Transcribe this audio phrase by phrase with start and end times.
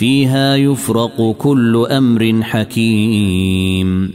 [0.00, 4.10] فيها يفرق كل أمر حكيم.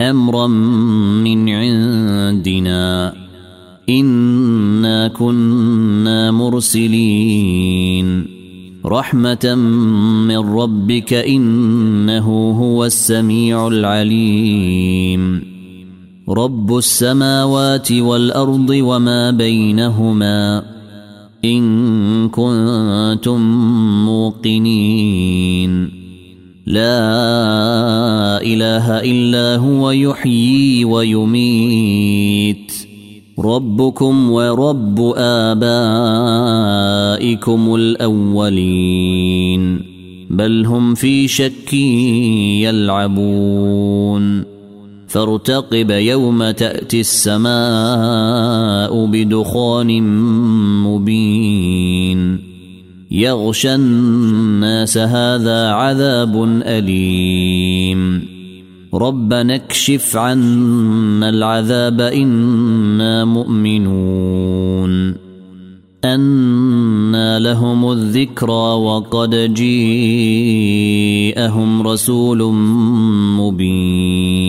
[0.00, 3.14] أمرا من عندنا.
[3.88, 8.26] إنا كنا مرسلين.
[8.86, 9.54] رحمة
[10.28, 15.42] من ربك إنه هو السميع العليم.
[16.28, 20.77] رب السماوات والأرض وما بينهما.
[21.44, 23.40] إن كنتم
[24.06, 25.90] موقنين.
[26.66, 32.72] لا إله إلا هو يحيي ويميت.
[33.38, 35.64] ربكم ورب آبائكم
[37.74, 39.18] الأولين.
[40.30, 41.74] بل هم في شك
[42.64, 44.57] يلعبون.
[45.08, 50.02] فارتقب يوم تأتي السماء بدخان
[50.82, 52.48] مبين.
[53.10, 58.28] يغشى الناس هذا عذاب أليم.
[58.94, 65.14] ربنا اكشف عنا العذاب إنا مؤمنون.
[66.04, 69.82] أنى لهم الذكرى وقد جيءهم
[71.82, 72.52] رسول
[73.38, 74.47] مبين.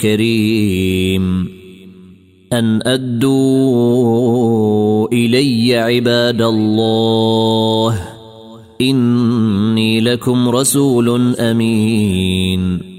[0.00, 1.48] كريم.
[2.52, 4.28] أن أدوا
[5.08, 8.00] إلي عباد الله
[8.80, 12.92] إني لكم رسول أمين.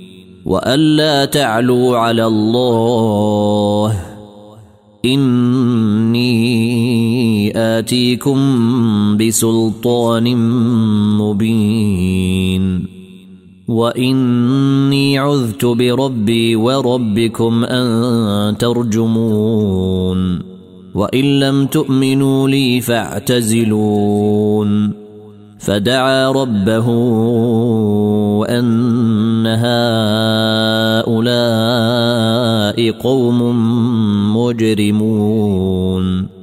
[0.46, 4.03] وألا تعلوا على الله
[7.84, 8.38] آتيكم
[9.18, 10.38] بسلطان
[11.18, 12.86] مبين.
[13.68, 20.40] وإني عذت بربي وربكم أن ترجمون.
[20.96, 24.92] وإن لم تؤمنوا لي فاعتزلون.
[25.60, 26.88] فدعا ربه
[28.50, 29.48] أن
[31.08, 33.40] هؤلاء قوم
[34.38, 36.43] مجرمون.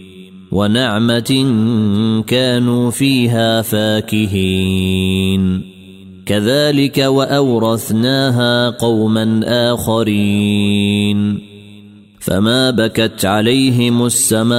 [0.51, 1.45] ونعمة
[2.27, 5.61] كانوا فيها فاكهين.
[6.25, 9.41] كذلك وأورثناها قوما
[9.73, 11.39] آخرين.
[12.19, 14.51] فما بكت عليهم السماء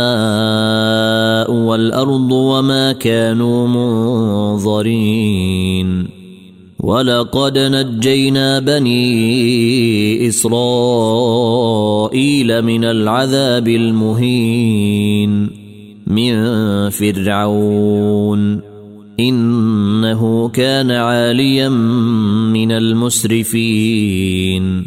[1.53, 3.69] والأرض وما كانوا
[4.56, 6.09] منظرين.
[6.80, 10.62] ولقد نجينا بني إسرائيل
[12.62, 15.61] من العذاب المهين.
[16.12, 18.60] من فرعون.
[19.20, 21.68] إنه كان عاليا
[22.48, 24.86] من المسرفين.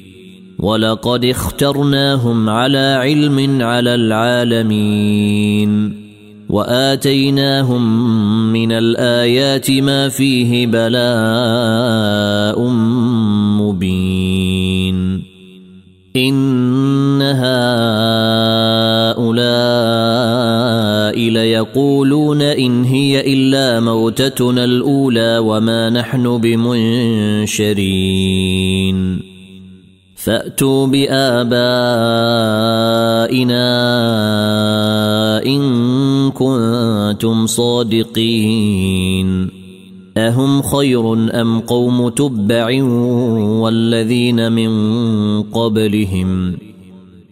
[0.60, 6.06] ولقد اخترناهم على علم على العالمين.
[6.50, 8.14] وآتيناهم
[8.54, 12.70] من الآيات ما فيه بلاء
[13.60, 15.24] مبين.
[16.16, 18.05] ان هؤلاء
[21.66, 27.76] ليقولون إن هي إلا موتتنا الأولى وما نحن بمنشرين.
[30.16, 31.56] فأتوا بآبائنا
[35.46, 35.62] إن
[36.32, 39.50] كنتم صادقين.
[40.18, 42.84] أهم خير أم قوم تبع
[43.64, 44.72] والذين من
[45.42, 46.58] قبلهم؟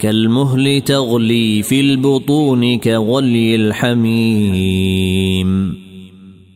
[0.00, 5.50] كالمهل تغلي في البطون كغلي الحميم.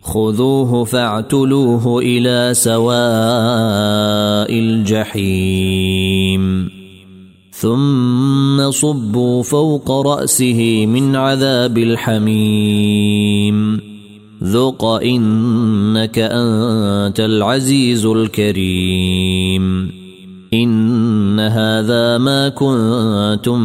[0.02, 2.98] خذوه فاعتلوه إلى سواء
[4.58, 6.68] الجحيم.
[7.50, 13.80] ثم صبوا فوق رأسه من عذاب الحميم.
[14.44, 19.13] ذق انك انت العزيز الكريم.
[21.48, 23.60] هذا ما كنتم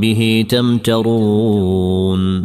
[0.00, 2.44] به تمترون.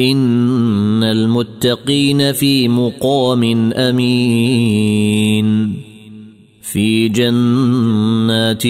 [0.00, 5.74] إن المتقين في مقام أمين.
[6.62, 8.66] في جنات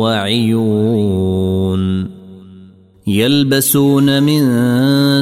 [0.00, 2.08] وعيون.
[3.06, 4.42] يلبسون من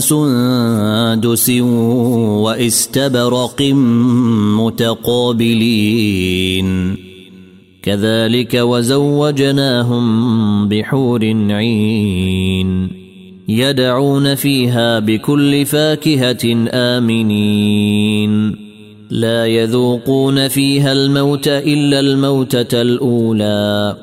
[0.00, 1.50] سندس
[2.40, 3.62] وإستبرق
[4.58, 7.05] متقابلين.
[7.86, 10.04] كذلك وزوجناهم
[10.68, 12.88] بحور عين
[13.48, 18.56] يدعون فيها بكل فاكهة آمنين.
[19.10, 23.96] لا يذوقون فيها الموت إلا الموتة الأولى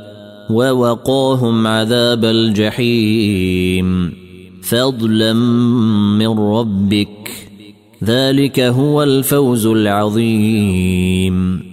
[0.49, 4.13] ووقاهم عذاب الجحيم.
[4.63, 5.33] فضلا
[6.19, 7.31] من ربك.
[8.03, 11.72] ذلك هو الفوز العظيم.